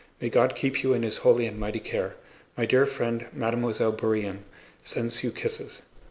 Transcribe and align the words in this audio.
May 0.19 0.29
God 0.31 0.55
keep 0.55 0.81
you 0.81 0.93
in 0.95 1.03
His 1.03 1.17
holy 1.17 1.45
and 1.45 1.59
mighty 1.59 1.79
care. 1.79 2.15
My 2.57 2.65
dear 2.65 2.87
friend, 2.87 3.27
Mademoiselle 3.33 3.91
Bourienne, 3.93 4.39
sends 4.81 5.23
you 5.23 5.29
kisses. 5.31 5.83